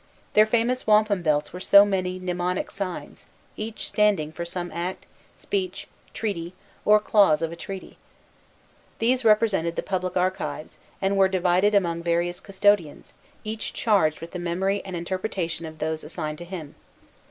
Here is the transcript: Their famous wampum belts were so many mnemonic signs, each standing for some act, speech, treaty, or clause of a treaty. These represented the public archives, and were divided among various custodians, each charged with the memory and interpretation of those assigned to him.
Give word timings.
Their 0.33 0.47
famous 0.47 0.87
wampum 0.87 1.21
belts 1.21 1.53
were 1.53 1.59
so 1.59 1.85
many 1.85 2.17
mnemonic 2.17 2.71
signs, 2.71 3.27
each 3.55 3.87
standing 3.87 4.31
for 4.31 4.43
some 4.45 4.71
act, 4.71 5.05
speech, 5.35 5.87
treaty, 6.11 6.55
or 6.85 6.99
clause 6.99 7.43
of 7.43 7.51
a 7.51 7.55
treaty. 7.55 7.99
These 8.97 9.23
represented 9.23 9.75
the 9.75 9.83
public 9.83 10.17
archives, 10.17 10.79
and 11.03 11.17
were 11.17 11.27
divided 11.27 11.75
among 11.75 12.01
various 12.01 12.39
custodians, 12.39 13.13
each 13.43 13.73
charged 13.73 14.21
with 14.21 14.31
the 14.31 14.39
memory 14.39 14.83
and 14.83 14.95
interpretation 14.95 15.67
of 15.67 15.77
those 15.77 16.03
assigned 16.03 16.39
to 16.39 16.45
him. 16.45 16.73